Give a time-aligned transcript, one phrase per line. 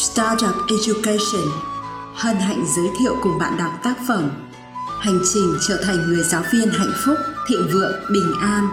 [0.00, 1.48] Startup Education
[2.14, 4.30] hân hạnh giới thiệu cùng bạn đọc tác phẩm
[5.00, 7.16] Hành trình trở thành người giáo viên hạnh phúc,
[7.48, 8.68] thịnh vượng, bình an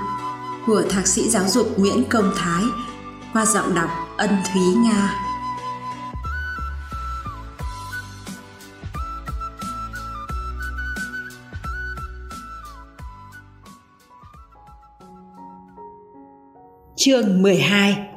[0.66, 2.64] của Thạc sĩ giáo dục Nguyễn Công Thái
[3.34, 5.14] qua giọng đọc Ân Thúy Nga.
[16.96, 18.08] Chương 12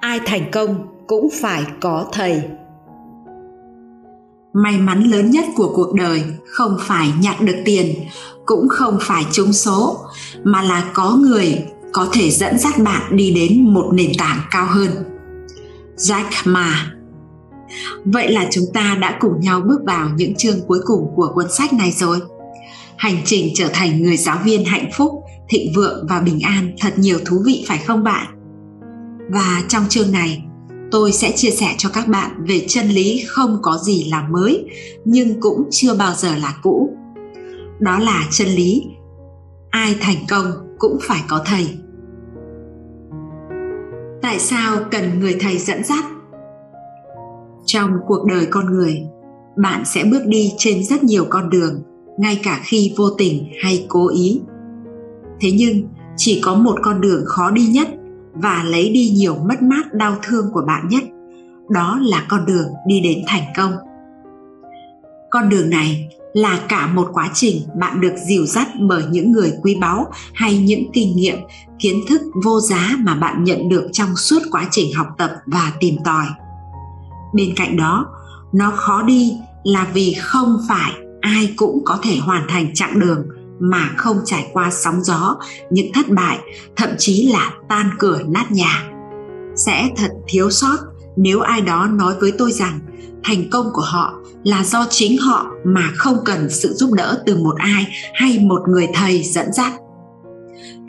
[0.00, 2.42] Ai thành công cũng phải có thầy.
[4.52, 7.94] May mắn lớn nhất của cuộc đời không phải nhặt được tiền,
[8.46, 9.98] cũng không phải trúng số,
[10.44, 14.66] mà là có người có thể dẫn dắt bạn đi đến một nền tảng cao
[14.66, 14.90] hơn.
[15.96, 16.90] Jack ma.
[18.04, 21.46] Vậy là chúng ta đã cùng nhau bước vào những chương cuối cùng của cuốn
[21.50, 22.18] sách này rồi.
[22.96, 26.92] Hành trình trở thành người giáo viên hạnh phúc, thịnh vượng và bình an thật
[26.96, 28.26] nhiều thú vị phải không bạn?
[29.30, 30.44] Và trong chương này
[30.94, 34.64] tôi sẽ chia sẻ cho các bạn về chân lý không có gì là mới,
[35.04, 36.90] nhưng cũng chưa bao giờ là cũ.
[37.80, 38.82] Đó là chân lý,
[39.70, 40.46] ai thành công
[40.78, 41.68] cũng phải có thầy.
[44.22, 46.04] Tại sao cần người thầy dẫn dắt?
[47.66, 49.02] Trong cuộc đời con người,
[49.56, 51.82] bạn sẽ bước đi trên rất nhiều con đường,
[52.18, 54.40] ngay cả khi vô tình hay cố ý.
[55.40, 57.88] Thế nhưng, chỉ có một con đường khó đi nhất
[58.34, 61.04] và lấy đi nhiều mất mát đau thương của bạn nhất.
[61.70, 63.72] Đó là con đường đi đến thành công.
[65.30, 69.52] Con đường này là cả một quá trình bạn được dìu dắt bởi những người
[69.62, 71.38] quý báu hay những kinh nghiệm,
[71.78, 75.72] kiến thức vô giá mà bạn nhận được trong suốt quá trình học tập và
[75.80, 76.26] tìm tòi.
[77.34, 78.06] Bên cạnh đó,
[78.52, 79.32] nó khó đi
[79.64, 83.26] là vì không phải ai cũng có thể hoàn thành chặng đường
[83.60, 85.36] mà không trải qua sóng gió,
[85.70, 86.38] những thất bại,
[86.76, 88.90] thậm chí là tan cửa nát nhà.
[89.56, 90.76] Sẽ thật thiếu sót
[91.16, 92.80] nếu ai đó nói với tôi rằng
[93.24, 97.36] thành công của họ là do chính họ mà không cần sự giúp đỡ từ
[97.36, 99.72] một ai hay một người thầy dẫn dắt.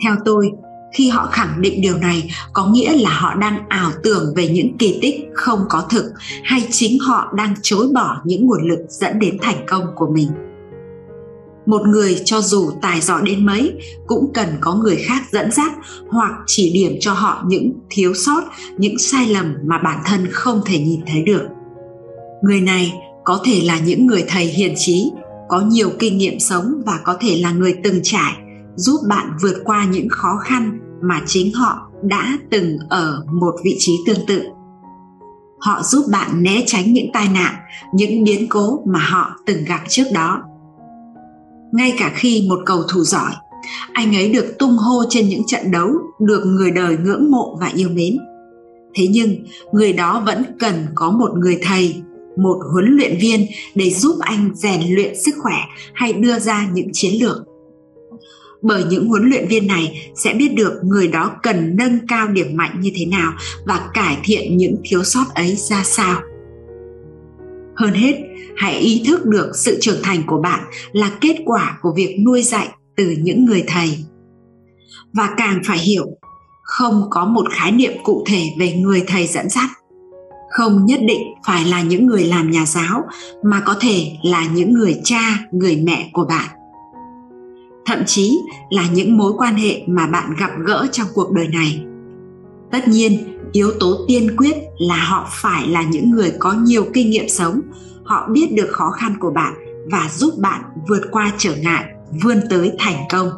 [0.04, 0.52] Theo tôi,
[0.94, 4.78] khi họ khẳng định điều này, có nghĩa là họ đang ảo tưởng về những
[4.78, 9.20] kỳ tích không có thực hay chính họ đang chối bỏ những nguồn lực dẫn
[9.20, 10.28] đến thành công của mình
[11.66, 13.74] một người cho dù tài giỏi đến mấy,
[14.08, 15.72] cũng cần có người khác dẫn dắt
[16.10, 18.42] hoặc chỉ điểm cho họ những thiếu sót,
[18.78, 21.44] những sai lầm mà bản thân không thể nhìn thấy được.
[22.44, 22.94] Người này
[23.24, 25.12] có thể là những người thầy hiền trí,
[25.50, 28.34] có nhiều kinh nghiệm sống và có thể là người từng trải,
[28.76, 33.76] giúp bạn vượt qua những khó khăn mà chính họ đã từng ở một vị
[33.80, 34.44] trí tương tự.
[35.60, 37.56] Họ giúp bạn né tránh những tai nạn,
[37.94, 40.42] những biến cố mà họ từng gặp trước đó
[41.76, 43.32] ngay cả khi một cầu thủ giỏi,
[43.94, 47.72] anh ấy được tung hô trên những trận đấu được người đời ngưỡng mộ và
[47.76, 48.18] yêu mến.
[48.96, 49.36] Thế nhưng,
[49.72, 51.96] người đó vẫn cần có một người thầy,
[52.38, 55.58] một huấn luyện viên để giúp anh rèn luyện sức khỏe
[55.94, 57.38] hay đưa ra những chiến lược.
[58.62, 62.58] Bởi những huấn luyện viên này sẽ biết được người đó cần nâng cao điểm
[62.58, 63.34] mạnh như thế nào
[63.66, 66.22] và cải thiện những thiếu sót ấy ra sao
[67.76, 68.16] hơn hết,
[68.58, 70.60] hãy ý thức được sự trưởng thành của bạn
[70.92, 73.98] là kết quả của việc nuôi dạy từ những người thầy.
[75.14, 76.06] Và càng phải hiểu,
[76.64, 79.70] không có một khái niệm cụ thể về người thầy dẫn dắt.
[80.50, 83.04] Không nhất định phải là những người làm nhà giáo,
[83.44, 86.50] mà có thể là những người cha, người mẹ của bạn.
[87.86, 88.38] Thậm chí
[88.70, 91.84] là những mối quan hệ mà bạn gặp gỡ trong cuộc đời này.
[92.72, 97.10] Tất nhiên yếu tố tiên quyết là họ phải là những người có nhiều kinh
[97.10, 97.62] nghiệm sống.
[98.04, 99.54] Họ biết được khó khăn của bạn
[99.92, 101.86] và giúp bạn vượt qua trở ngại,
[102.24, 103.30] vươn tới thành công.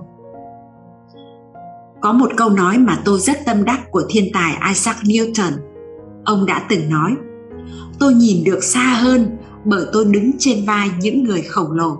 [2.01, 5.51] Có một câu nói mà tôi rất tâm đắc của thiên tài isaac newton.
[6.25, 7.15] Ông đã từng nói,
[7.99, 11.97] tôi nhìn được xa hơn bởi tôi đứng trên vai những người khổng lồ.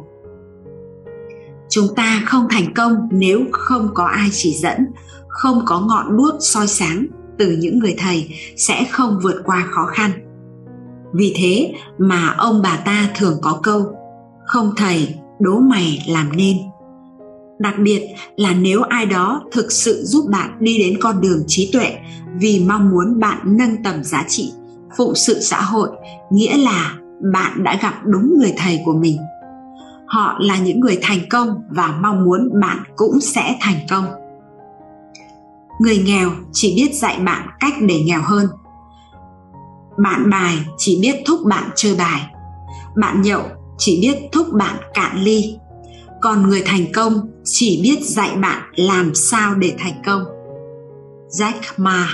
[1.70, 4.88] Chúng ta không thành công nếu không có ai chỉ dẫn,
[5.28, 7.06] không có ngọn đuốc soi sáng
[7.38, 10.12] từ những người thầy sẽ không vượt qua khó khăn.
[11.14, 13.86] Vì thế mà ông bà ta thường có câu,
[14.46, 16.58] không thầy, đố mày làm nên.
[17.60, 21.70] Đặc biệt là nếu ai đó thực sự giúp bạn đi đến con đường trí
[21.74, 21.98] tuệ
[22.40, 24.52] vì mong muốn bạn nâng tầm giá trị
[24.98, 25.90] phụ sự xã hội,
[26.32, 26.94] nghĩa là
[27.34, 29.18] bạn đã gặp đúng người thầy của mình.
[30.08, 34.06] Họ là những người thành công và mong muốn bạn cũng sẽ thành công
[35.80, 38.46] người nghèo chỉ biết dạy bạn cách để nghèo hơn.
[40.04, 42.22] Bạn bài chỉ biết thúc bạn chơi bài.
[42.96, 43.42] Bạn nhậu
[43.78, 45.58] chỉ biết thúc bạn cạn ly.
[46.22, 47.14] Còn người thành công
[47.44, 50.24] chỉ biết dạy bạn làm sao để thành công.
[51.30, 52.08] Jack ma.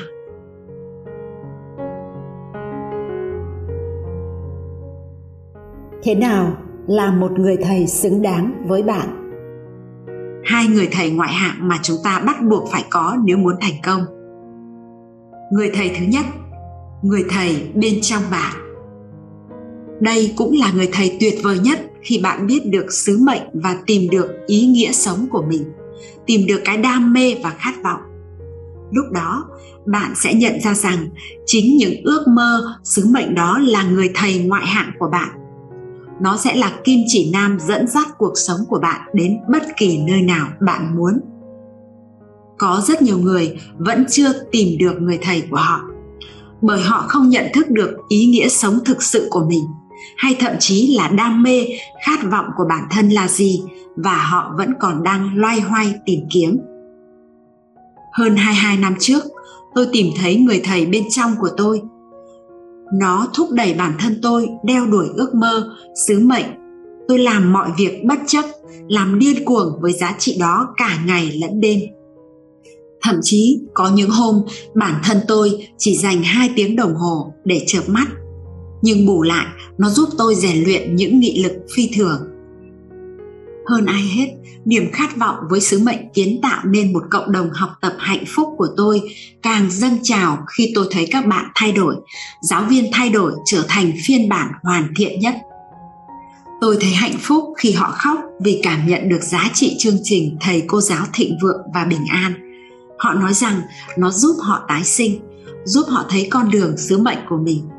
[6.04, 6.58] Thế nào
[6.88, 9.23] là một người thầy xứng đáng với bạn?
[10.44, 13.76] Hai người thầy ngoại hạng mà chúng ta bắt buộc phải có nếu muốn thành
[13.84, 14.06] công.
[15.52, 16.26] Người thầy thứ nhất,
[17.02, 18.54] người thầy bên trong bạn.
[20.00, 23.78] Đây cũng là người thầy tuyệt vời nhất khi bạn biết được sứ mệnh và
[23.86, 25.64] tìm được ý nghĩa sống của mình,
[26.26, 28.02] tìm được cái đam mê và khát vọng.
[28.92, 29.46] Lúc đó,
[29.86, 31.08] bạn sẽ nhận ra rằng
[31.46, 35.30] chính những ước mơ, sứ mệnh đó là người thầy ngoại hạng của bạn
[36.24, 39.98] nó sẽ là kim chỉ nam dẫn dắt cuộc sống của bạn đến bất kỳ
[39.98, 41.20] nơi nào bạn muốn.
[42.58, 45.82] Có rất nhiều người vẫn chưa tìm được người thầy của họ,
[46.62, 49.64] bởi họ không nhận thức được ý nghĩa sống thực sự của mình,
[50.18, 51.66] hay thậm chí là đam mê,
[52.06, 53.64] khát vọng của bản thân là gì
[53.96, 56.60] và họ vẫn còn đang loay hoay tìm kiếm.
[58.14, 59.24] Hơn 22 năm trước,
[59.76, 61.82] tôi tìm thấy người thầy bên trong của tôi
[62.94, 65.76] nó thúc đẩy bản thân tôi đeo đuổi ước mơ,
[66.08, 66.46] sứ mệnh.
[67.08, 68.46] Tôi làm mọi việc bất chấp,
[68.88, 71.80] làm điên cuồng với giá trị đó cả ngày lẫn đêm.
[73.02, 74.42] Thậm chí, có những hôm,
[74.76, 78.08] bản thân tôi chỉ dành 2 tiếng đồng hồ để chợp mắt.
[78.82, 79.46] Nhưng bù lại,
[79.78, 82.22] nó giúp tôi rèn luyện những nghị lực phi thường
[83.68, 84.28] hơn ai hết,
[84.66, 88.24] niềm khát vọng với sứ mệnh kiến tạo nên một cộng đồng học tập hạnh
[88.28, 89.02] phúc của tôi
[89.42, 91.96] càng dâng trào khi tôi thấy các bạn thay đổi,
[92.42, 95.36] giáo viên thay đổi, trở thành phiên bản hoàn thiện nhất.
[96.62, 100.38] Tôi thấy hạnh phúc khi họ khóc vì cảm nhận được giá trị chương trình
[100.42, 102.34] thầy cô giáo thịnh vượng và bình an.
[102.98, 103.62] Họ nói rằng
[103.98, 105.20] nó giúp họ tái sinh,
[105.66, 107.70] giúp họ thấy con đường sứ mệnh của mình.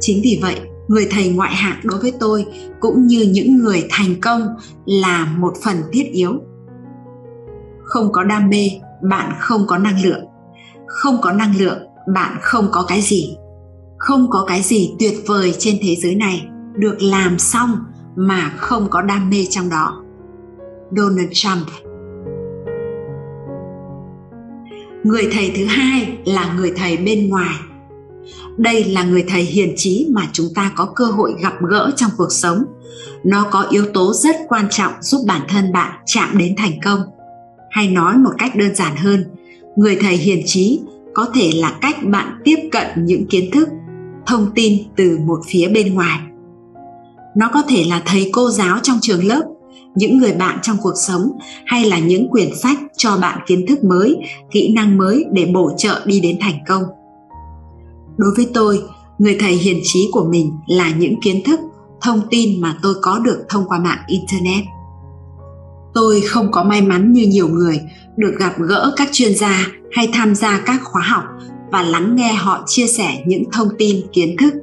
[0.00, 2.46] Chính vì vậy người thầy ngoại hạng đối với tôi
[2.80, 4.42] cũng như những người thành công
[4.86, 6.32] là một phần thiết yếu.
[7.84, 8.70] Không có đam mê,
[9.02, 10.24] bạn không có năng lượng.
[10.86, 11.78] Không có năng lượng,
[12.14, 13.36] bạn không có cái gì.
[13.98, 17.70] Không có cái gì tuyệt vời trên thế giới này được làm xong
[18.16, 20.02] mà không có đam mê trong đó.
[20.96, 21.66] Donald trump.
[25.04, 27.54] Người thầy thứ hai là người thầy bên ngoài
[28.56, 32.10] đây là người thầy hiền trí mà chúng ta có cơ hội gặp gỡ trong
[32.16, 32.64] cuộc sống.
[33.24, 37.00] Nó có yếu tố rất quan trọng giúp bản thân bạn chạm đến thành công.
[37.70, 39.24] Hay nói một cách đơn giản hơn,
[39.76, 40.80] người thầy hiền trí
[41.14, 43.68] có thể là cách bạn tiếp cận những kiến thức,
[44.26, 46.18] thông tin từ một phía bên ngoài.
[47.36, 49.42] Nó có thể là thầy cô giáo trong trường lớp,
[49.94, 51.30] những người bạn trong cuộc sống,
[51.66, 54.16] hay là những quyển sách cho bạn kiến thức mới,
[54.50, 56.82] kỹ năng mới để bổ trợ đi đến thành công
[58.16, 58.82] đối với tôi,
[59.18, 61.60] người thầy hiền trí của mình là những kiến thức,
[62.00, 64.64] thông tin mà tôi có được thông qua mạng internet.
[65.94, 67.80] Tôi không có may mắn như nhiều người
[68.16, 71.24] được gặp gỡ các chuyên gia hay tham gia các khóa học
[71.72, 74.54] và lắng nghe họ chia sẻ những thông tin, kiến thức.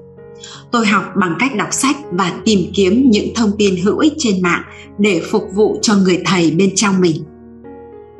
[0.71, 4.41] Tôi học bằng cách đọc sách và tìm kiếm những thông tin hữu ích trên
[4.41, 4.61] mạng
[4.97, 7.23] để phục vụ cho người thầy bên trong mình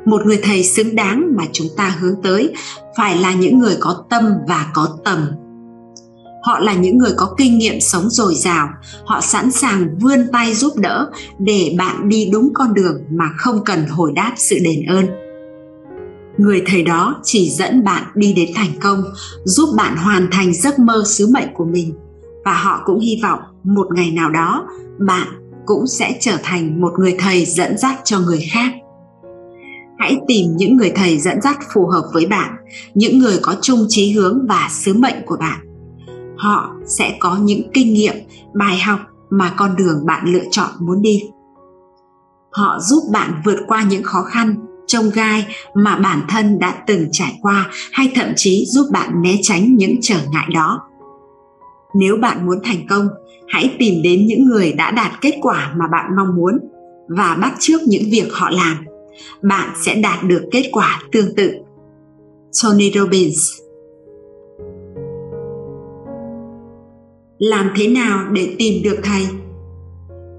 [0.04, 2.52] một người thầy xứng đáng mà chúng ta hướng tới
[2.96, 5.28] phải là những người có tâm và có tầm.
[6.44, 8.68] Họ là những người có kinh nghiệm sống dồi dào.
[9.04, 13.64] Họ sẵn sàng vươn tay giúp đỡ để bạn đi đúng con đường mà không
[13.64, 15.06] cần hồi đáp sự đền ơn.
[16.38, 19.04] Người thầy đó chỉ dẫn bạn đi đến thành công,
[19.44, 21.94] giúp bạn hoàn thành giấc mơ sứ mệnh của mình.
[22.44, 24.68] Và họ cũng hy vọng một ngày nào đó,
[24.98, 25.28] bạn
[25.66, 28.72] cũng sẽ trở thành một người thầy dẫn dắt cho người khác
[30.04, 32.54] hãy tìm những người thầy dẫn dắt phù hợp với bạn,
[32.94, 35.60] những người có chung chí hướng và sứ mệnh của bạn.
[36.36, 38.14] Họ sẽ có những kinh nghiệm,
[38.54, 41.22] bài học mà con đường bạn lựa chọn muốn đi.
[42.52, 44.54] Họ giúp bạn vượt qua những khó khăn,
[44.86, 49.36] trông gai mà bản thân đã từng trải qua hay thậm chí giúp bạn né
[49.42, 50.80] tránh những trở ngại đó.
[51.94, 53.08] Nếu bạn muốn thành công,
[53.48, 56.58] hãy tìm đến những người đã đạt kết quả mà bạn mong muốn
[57.08, 58.93] và bắt chước những việc họ làm
[59.42, 61.52] bạn sẽ đạt được kết quả tương tự.
[62.62, 63.52] Tony robbins.
[67.38, 69.26] Làm thế nào để tìm được thầy?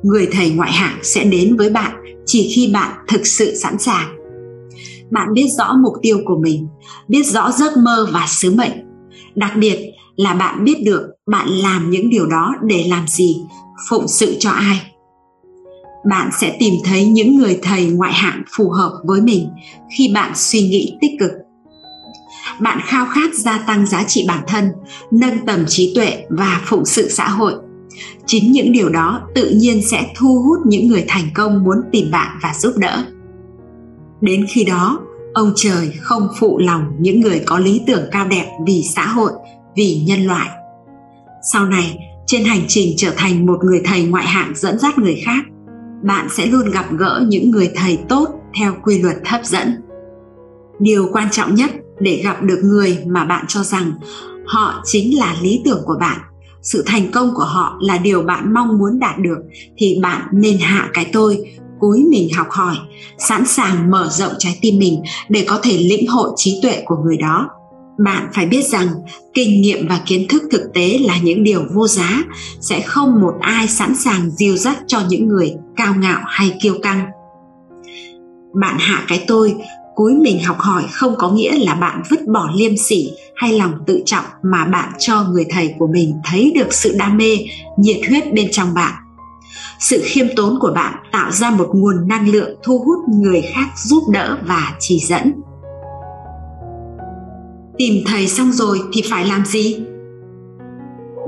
[0.04, 1.92] Người thầy ngoại hạng sẽ đến với bạn
[2.26, 4.18] chỉ khi bạn thực sự sẵn sàng.
[5.12, 6.68] Bạn biết rõ mục tiêu của mình,
[7.08, 8.72] biết rõ giấc mơ và sứ mệnh.
[9.36, 13.38] Đặc biệt là bạn biết được bạn làm những điều đó để làm gì,
[13.90, 14.95] phụng sự cho ai
[16.10, 19.50] bạn sẽ tìm thấy những người thầy ngoại hạng phù hợp với mình
[19.98, 21.32] khi bạn suy nghĩ tích cực.
[22.60, 24.72] Bạn khao khát gia tăng giá trị bản thân,
[25.12, 27.54] nâng tầm trí tuệ và phụng sự xã hội.
[28.26, 32.12] Chính những điều đó tự nhiên sẽ thu hút những người thành công muốn tìm
[32.12, 33.06] bạn và giúp đỡ.
[34.22, 35.00] Đến khi đó,
[35.34, 39.32] ông trời không phụ lòng những người có lý tưởng cao đẹp vì xã hội,
[39.76, 40.50] vì nhân loại.
[41.54, 41.98] Sau này,
[42.28, 45.46] trên hành trình trở thành một người thầy ngoại hạng dẫn dắt người khác
[46.06, 48.28] bạn sẽ luôn gặp gỡ những người thầy tốt
[48.60, 49.74] theo quy luật hấp dẫn.
[50.80, 53.92] Điều quan trọng nhất để gặp được người mà bạn cho rằng
[54.46, 56.20] họ chính là lý tưởng của bạn,
[56.62, 59.38] sự thành công của họ là điều bạn mong muốn đạt được,
[59.78, 61.38] thì bạn nên hạ cái tôi,
[61.80, 62.76] cúi mình học hỏi,
[63.18, 66.96] sẵn sàng mở rộng trái tim mình để có thể lĩnh hội trí tuệ của
[66.96, 67.50] người đó
[67.98, 68.88] bạn phải biết rằng,
[69.34, 72.24] kinh nghiệm và kiến thức thực tế là những điều vô giá.
[72.62, 76.76] Sẽ không một ai sẵn sàng dìu dắt cho những người cao ngạo hay kiêu
[76.84, 77.06] căng.
[78.62, 79.56] Bạn hạ cái tôi,
[79.96, 83.74] cúi mình học hỏi không có nghĩa là bạn vứt bỏ liêm sỉ hay lòng
[83.88, 87.38] tự trọng mà bạn cho người thầy của mình thấy được sự đam mê,
[87.78, 88.94] nhiệt huyết bên trong bạn.
[89.80, 93.68] Sự khiêm tốn của bạn tạo ra một nguồn năng lượng thu hút người khác
[93.86, 95.32] giúp đỡ và chỉ dẫn
[97.78, 99.80] tìm thầy xong rồi thì phải làm gì?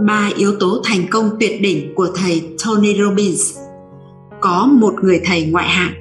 [0.07, 3.57] Ba yếu tố thành công tuyệt đỉnh của thầy tony robbins.
[4.41, 5.93] Có một người thầy ngoại hạng,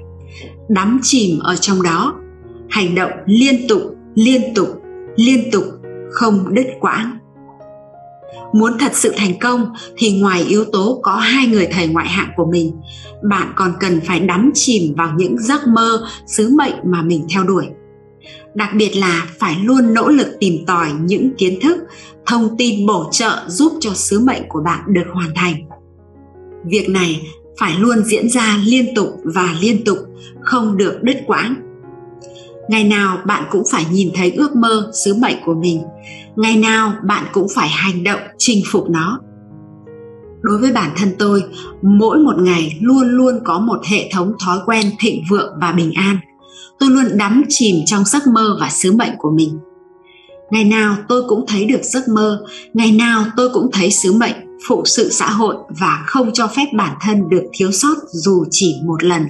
[0.69, 2.15] đắm chìm ở trong đó.
[2.71, 3.81] Hành động liên tục
[4.15, 4.69] liên tục
[5.17, 5.65] liên tục,
[6.11, 7.19] không đứt quãng.
[8.53, 12.31] Muốn thật sự thành công thì ngoài yếu tố có hai người thầy ngoại hạng
[12.37, 12.73] của mình,
[13.31, 17.45] bạn còn cần phải đắm chìm vào những giấc mơ, sứ mệnh mà mình theo
[17.45, 17.67] đuổi
[18.57, 21.77] đặc biệt là phải luôn nỗ lực tìm tòi những kiến thức,
[22.27, 25.55] thông tin bổ trợ giúp cho sứ mệnh của bạn được hoàn thành.
[26.65, 27.23] Việc này
[27.61, 29.99] phải luôn diễn ra liên tục và liên tục,
[30.41, 31.55] không được đứt quãng.
[32.69, 35.83] Ngày nào bạn cũng phải nhìn thấy ước mơ, sứ mệnh của mình.
[36.37, 39.21] Ngày nào bạn cũng phải hành động, chinh phục nó.
[40.41, 41.43] Đối với bản thân tôi,
[41.83, 45.93] mỗi một ngày luôn luôn có một hệ thống thói quen thịnh vượng và bình
[45.93, 46.17] an
[46.79, 49.59] tôi luôn đắm chìm trong giấc mơ và sứ mệnh của mình.
[50.51, 54.35] Ngày nào tôi cũng thấy được giấc mơ, ngày nào tôi cũng thấy sứ mệnh,
[54.69, 58.75] phụ sự xã hội và không cho phép bản thân được thiếu sót dù chỉ
[58.85, 59.23] một lần.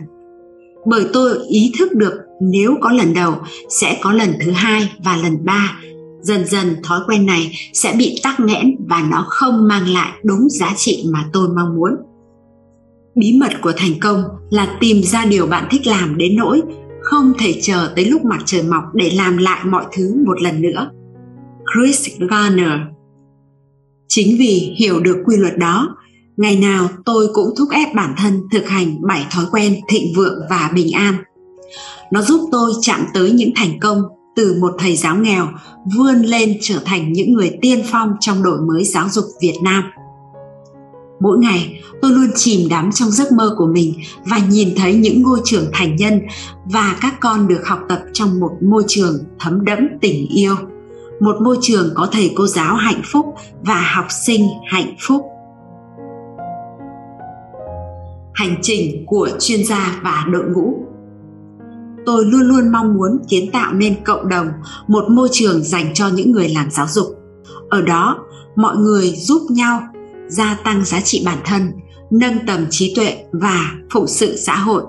[0.86, 3.34] Bởi tôi ý thức được nếu có lần đầu,
[3.68, 5.78] sẽ có lần thứ hai và lần ba.
[6.20, 10.48] Dần dần thói quen này sẽ bị tắc nghẽn và nó không mang lại đúng
[10.50, 11.96] giá trị mà tôi mong muốn.
[13.14, 16.62] Bí mật của thành công là tìm ra điều bạn thích làm đến nỗi
[17.10, 20.62] không thể chờ tới lúc mặt trời mọc để làm lại mọi thứ một lần
[20.62, 20.90] nữa.
[21.74, 22.80] Chris garner.
[24.08, 25.96] Chính vì hiểu được quy luật đó,
[26.36, 30.40] ngày nào tôi cũng thúc ép bản thân thực hành bảy thói quen thịnh vượng
[30.50, 31.14] và bình an.
[32.12, 34.02] Nó giúp tôi chạm tới những thành công
[34.36, 35.48] từ một thầy giáo nghèo
[35.96, 39.84] vươn lên trở thành những người tiên phong trong đổi mới giáo dục Việt Nam.
[41.20, 43.94] Mỗi ngày, tôi luôn chìm đắm trong giấc mơ của mình
[44.24, 46.20] và nhìn thấy những ngôi trường thành nhân
[46.64, 50.56] và các con được học tập trong một môi trường thấm đẫm tình yêu,
[51.20, 53.26] một môi trường có thầy cô giáo hạnh phúc
[53.62, 55.22] và học sinh hạnh phúc.
[58.34, 60.74] Hành trình của chuyên gia và đội ngũ.
[62.06, 64.48] Tôi luôn luôn mong muốn kiến tạo nên cộng đồng
[64.88, 67.06] một môi trường dành cho những người làm giáo dục.
[67.68, 68.18] Ở đó
[68.56, 69.82] mọi người giúp nhau
[70.28, 71.72] gia tăng giá trị bản thân,
[72.10, 74.82] nâng tầm trí tuệ và phụng sự xã hội.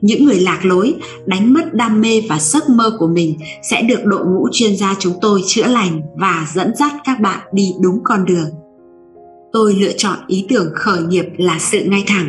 [0.00, 0.94] Những người lạc lối,
[1.26, 3.38] đánh mất đam mê và giấc mơ của mình
[3.70, 7.40] sẽ được đội ngũ chuyên gia chúng tôi chữa lành và dẫn dắt các bạn
[7.52, 8.50] đi đúng con đường.
[9.52, 12.28] Tôi lựa chọn ý tưởng khởi nghiệp là sự ngay thẳng,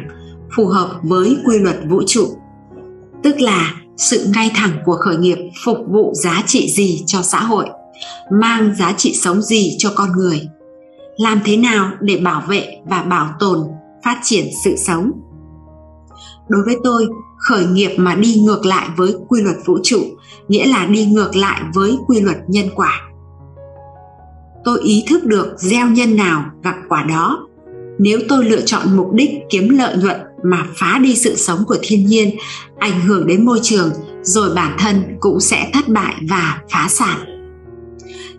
[0.56, 2.28] phù hợp với quy luật vũ trụ,
[3.24, 7.40] tức là sự ngay thẳng của khởi nghiệp phục vụ giá trị gì cho xã
[7.40, 7.66] hội,
[8.32, 10.42] mang giá trị sống gì cho con người
[11.18, 13.60] làm thế nào để bảo vệ và bảo tồn,
[14.04, 15.12] phát triển sự sống?
[16.48, 17.08] Đối với tôi,
[17.38, 20.00] khởi nghiệp mà đi ngược lại với quy luật vũ trụ,
[20.48, 23.02] nghĩa là đi ngược lại với quy luật nhân quả.
[24.64, 27.48] Tôi ý thức được gieo nhân nào gặp quả đó.
[28.00, 31.78] Nếu tôi lựa chọn mục đích kiếm lợi nhuận mà phá đi sự sống của
[31.82, 32.36] thiên nhiên,
[32.80, 33.90] ảnh hưởng đến môi trường,
[34.22, 37.20] rồi bản thân cũng sẽ thất bại và phá sản.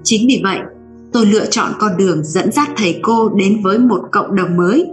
[0.02, 0.58] Chính vì vậy
[1.12, 4.86] tôi lựa chọn con đường dẫn dắt thầy cô đến với một cộng đồng mới,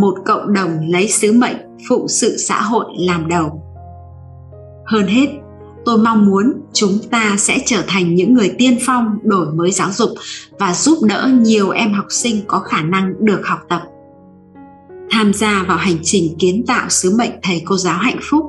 [0.00, 1.56] một cộng đồng lấy sứ mệnh
[1.88, 3.62] phụ sự xã hội làm đầu.
[4.86, 5.28] Hơn hết,
[5.84, 9.88] tôi mong muốn chúng ta sẽ trở thành những người tiên phong đổi mới giáo
[9.92, 10.10] dục
[10.58, 13.82] và giúp đỡ nhiều em học sinh có khả năng được học tập.
[15.10, 18.44] Tham gia vào hành trình kiến tạo sứ mệnh thầy cô giáo hạnh phúc,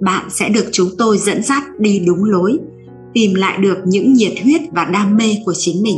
[0.00, 2.58] bạn sẽ được chúng tôi dẫn dắt đi đúng lối,
[3.14, 5.96] tìm lại được những nhiệt huyết và đam mê của chính mình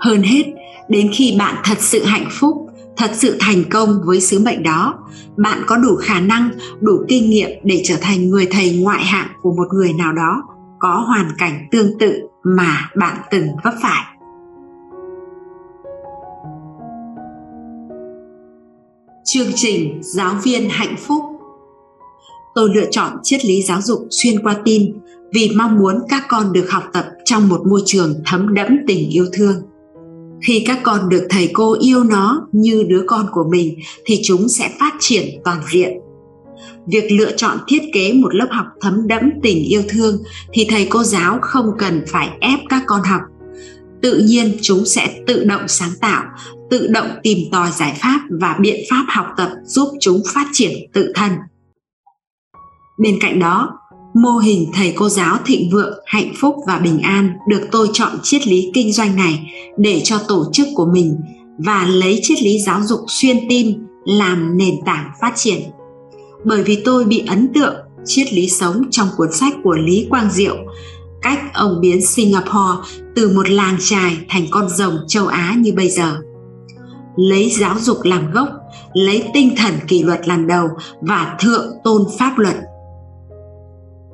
[0.00, 0.44] hơn hết,
[0.88, 2.66] đến khi bạn thật sự hạnh phúc,
[2.96, 4.94] thật sự thành công với sứ mệnh đó,
[5.36, 9.28] bạn có đủ khả năng, đủ kinh nghiệm để trở thành người thầy ngoại hạng
[9.42, 10.42] của một người nào đó
[10.78, 14.04] có hoàn cảnh tương tự mà bạn từng vấp phải
[19.24, 21.22] Chương trình Giáo viên hạnh phúc
[22.54, 24.92] Tôi lựa chọn triết lý giáo dục xuyên qua tin
[25.34, 29.08] vì mong muốn các con được học tập trong một môi trường thấm đẫm tình
[29.10, 29.62] yêu thương.
[30.42, 34.48] Khi các con được thầy cô yêu nó như đứa con của mình thì chúng
[34.48, 35.92] sẽ phát triển toàn diện.
[36.86, 40.86] Việc lựa chọn thiết kế một lớp học thấm đẫm tình yêu thương thì thầy
[40.90, 43.20] cô giáo không cần phải ép các con học.
[44.02, 46.24] Tự nhiên chúng sẽ tự động sáng tạo,
[46.70, 50.72] tự động tìm tòi giải pháp và biện pháp học tập giúp chúng phát triển
[50.92, 51.32] tự thân.
[52.98, 53.78] Bên cạnh đó,
[54.14, 58.12] mô hình thầy cô giáo thịnh vượng, hạnh phúc và bình an được tôi chọn
[58.22, 61.16] triết lý kinh doanh này để cho tổ chức của mình
[61.58, 65.60] và lấy triết lý giáo dục xuyên tim làm nền tảng phát triển.
[66.44, 67.74] Bởi vì tôi bị ấn tượng
[68.04, 70.56] triết lý sống trong cuốn sách của Lý Quang Diệu,
[71.22, 75.88] cách ông biến Singapore từ một làng trài thành con rồng châu Á như bây
[75.88, 76.16] giờ.
[77.16, 78.48] Lấy giáo dục làm gốc,
[78.92, 80.68] lấy tinh thần kỷ luật làm đầu
[81.00, 82.56] và thượng tôn pháp luật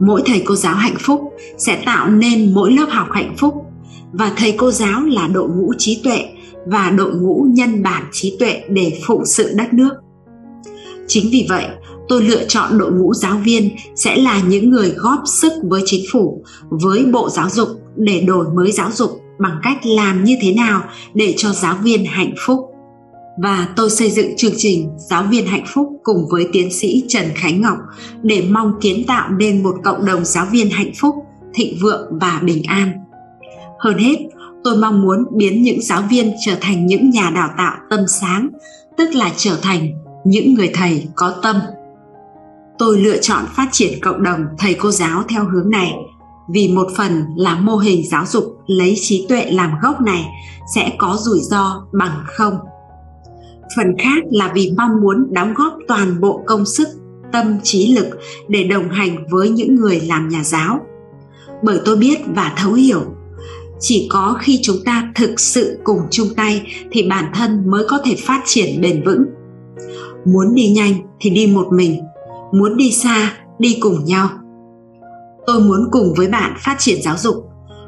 [0.01, 1.21] mỗi thầy cô giáo hạnh phúc
[1.59, 3.55] sẽ tạo nên mỗi lớp học hạnh phúc.
[4.13, 6.29] Và thầy cô giáo là đội ngũ trí tuệ
[6.67, 9.91] và đội ngũ nhân bản trí tuệ để phụ sự đất nước.
[11.07, 11.65] Chính vì vậy,
[12.09, 16.05] tôi lựa chọn đội ngũ giáo viên sẽ là những người góp sức với chính
[16.13, 20.55] phủ, với bộ giáo dục để đổi mới giáo dục bằng cách làm như thế
[20.55, 20.83] nào
[21.15, 22.59] để cho giáo viên hạnh phúc
[23.37, 27.25] và tôi xây dựng chương trình Giáo viên hạnh phúc cùng với tiến sĩ Trần
[27.35, 27.79] Khánh Ngọc
[28.23, 31.15] để mong kiến tạo nên một cộng đồng giáo viên hạnh phúc,
[31.55, 32.93] thịnh vượng và bình an.
[33.79, 34.17] Hơn hết,
[34.65, 38.49] tôi mong muốn biến những giáo viên trở thành những nhà đào tạo tâm sáng,
[38.97, 39.89] tức là trở thành
[40.25, 41.57] những người thầy có tâm.
[42.79, 45.93] Tôi lựa chọn phát triển cộng đồng thầy cô giáo theo hướng này
[46.49, 50.25] vì một phần là mô hình giáo dục lấy trí tuệ làm gốc này
[50.75, 52.55] sẽ có rủi ro bằng không
[53.77, 56.89] phần khác là vì mong muốn đóng góp toàn bộ công sức,
[57.33, 58.07] tâm trí lực
[58.49, 60.81] để đồng hành với những người làm nhà giáo.
[61.63, 63.01] Bởi tôi biết và thấu hiểu,
[63.81, 67.99] chỉ có khi chúng ta thực sự cùng chung tay thì bản thân mới có
[68.05, 69.25] thể phát triển bền vững.
[70.25, 72.01] Muốn đi nhanh thì đi một mình,
[72.53, 74.29] muốn đi xa, đi cùng nhau.
[75.47, 77.35] Tôi muốn cùng với bạn phát triển giáo dục,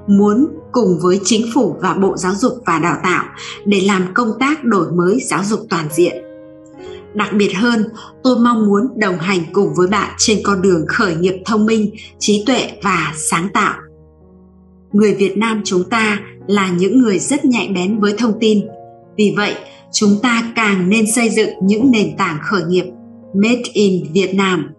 [0.06, 3.24] muốn cùng với chính phủ và Bộ Giáo dục và Đào tạo
[3.64, 6.16] để làm công tác đổi mới giáo dục toàn diện.
[7.14, 7.84] Đặc biệt hơn,
[8.22, 11.90] tôi mong muốn đồng hành cùng với bạn trên con đường khởi nghiệp thông minh,
[12.18, 13.74] trí tuệ và sáng tạo.
[14.92, 18.66] Người Việt Nam chúng ta là những người rất nhạy bén với thông tin.
[19.16, 19.54] Vì vậy,
[19.92, 22.84] chúng ta càng nên xây dựng những nền tảng khởi nghiệp
[23.34, 24.70] Made in Việt Nam.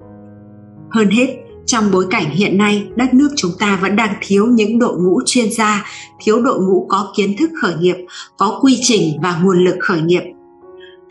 [0.89, 1.27] Hơn hết,
[1.69, 5.19] trong bối cảnh hiện nay đất nước chúng ta vẫn đang thiếu những đội ngũ
[5.25, 5.85] chuyên gia
[6.19, 7.95] thiếu đội ngũ có kiến thức khởi nghiệp
[8.37, 10.23] có quy trình và nguồn lực khởi nghiệp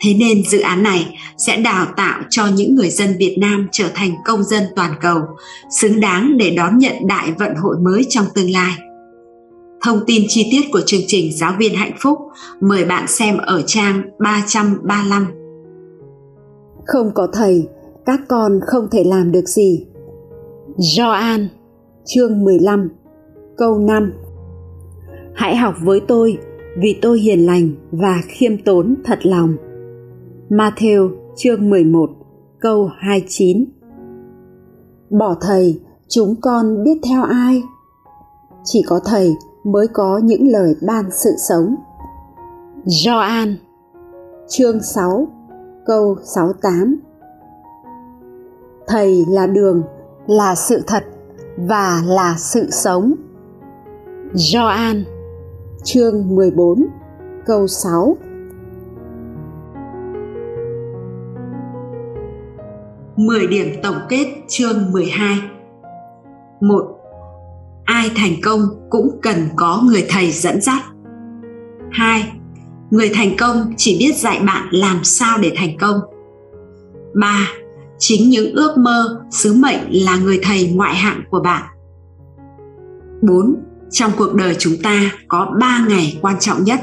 [0.01, 3.85] thế nên dự án này sẽ đào tạo cho những người dân việt nam trở
[3.95, 5.21] thành công dân toàn cầu
[5.81, 8.73] xứng đáng để đón nhận đại vận hội mới trong tương lai
[9.83, 12.19] Thông tin chi tiết của chương trình Giáo viên hạnh phúc
[12.61, 15.27] mời bạn xem ở trang 335.
[16.87, 17.69] Không có thầy,
[18.07, 19.85] các con không thể làm được gì.
[20.81, 21.49] Gioan
[22.05, 22.89] chương 15
[23.57, 24.13] câu 5
[25.35, 26.39] Hãy học với tôi
[26.77, 29.57] vì tôi hiền lành và khiêm tốn thật lòng.
[30.49, 32.11] Matthew chương 11
[32.61, 33.65] câu 29
[35.11, 37.63] Bỏ thầy, chúng con biết theo ai?
[38.65, 41.75] Chỉ có thầy mới có những lời ban sự sống.
[42.85, 43.57] Gioan
[44.49, 45.29] chương 6
[45.87, 46.97] câu 68
[48.87, 49.83] Thầy là đường
[50.29, 51.05] là sự thật
[51.57, 53.15] và là sự sống.
[54.33, 55.05] Gioan,
[55.85, 56.87] chương 14
[57.47, 58.17] câu 6
[63.17, 65.39] 10 điểm tổng kết chương 12
[66.61, 66.99] 1.
[67.85, 68.61] Ai thành công
[68.91, 70.83] cũng cần có người thầy dẫn dắt
[71.91, 72.33] 2.
[72.91, 76.01] Người thành công chỉ biết dạy bạn làm sao để thành công
[77.21, 77.49] 3
[77.99, 81.63] chính những ước mơ sứ mệnh là người thầy ngoại hạng của bạn
[83.23, 83.57] 4.
[83.91, 86.81] Trong cuộc đời chúng ta có 3 ngày quan trọng nhất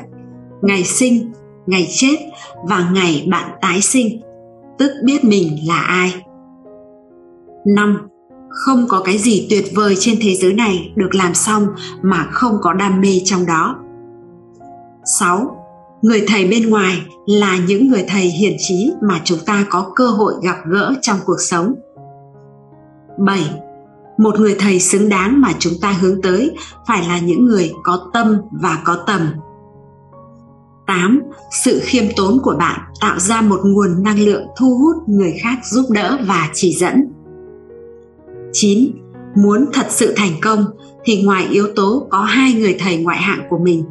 [0.62, 1.32] Ngày sinh,
[1.66, 2.16] ngày chết
[2.68, 4.22] và ngày bạn tái sinh
[4.78, 6.26] Tức biết mình là ai
[7.66, 8.08] 5.
[8.50, 11.68] Không có cái gì tuyệt vời trên thế giới này được làm xong
[12.02, 13.76] mà không có đam mê trong đó
[15.20, 15.55] 6
[16.06, 20.08] người thầy bên ngoài là những người thầy hiền trí mà chúng ta có cơ
[20.08, 21.74] hội gặp gỡ trong cuộc sống
[23.20, 23.40] 7.
[24.18, 26.56] Một người thầy xứng đáng mà chúng ta hướng tới
[26.88, 29.30] phải là những người có tâm và có tầm.
[30.88, 31.22] 8.
[31.64, 35.58] Sự khiêm tốn của bạn tạo ra một nguồn năng lượng thu hút người khác
[35.72, 37.14] giúp đỡ và chỉ dẫn.
[38.54, 38.92] 9.
[39.36, 40.66] Muốn thật sự thành công
[41.06, 43.84] thì ngoài yếu tố có hai người thầy ngoại hạng của mình,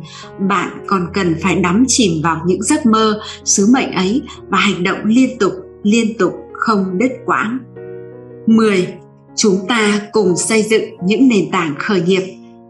[0.48, 4.82] bạn còn cần phải đắm chìm vào những giấc mơ, sứ mệnh ấy và hành
[4.82, 7.58] động liên tục, liên tục không đứt quãng.
[8.46, 8.88] 10.
[9.36, 12.22] Chúng ta cùng xây dựng những nền tảng khởi nghiệp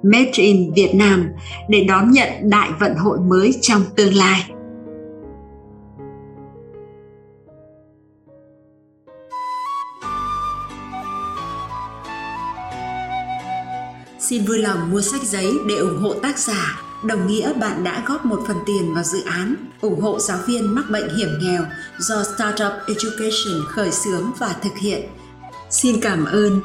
[0.02, 1.28] Made in Việt Nam
[1.68, 4.42] để đón nhận đại vận hội mới trong tương lai.
[14.28, 18.04] Xin vui lòng mua sách giấy để ủng hộ tác giả, đồng nghĩa bạn đã
[18.06, 21.62] góp một phần tiền vào dự án ủng hộ giáo viên mắc bệnh hiểm nghèo
[21.98, 25.02] do Startup Education khởi xướng và thực hiện.
[25.70, 26.60] Xin cảm ơn